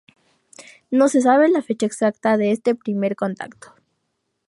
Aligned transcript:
No 0.89 1.09
se 1.09 1.21
sabe 1.21 1.47
la 1.47 1.61
fecha 1.61 1.85
exacta 1.85 2.35
de 2.35 2.49
este 2.49 2.73
primer 2.73 3.15
contacto. 3.15 3.75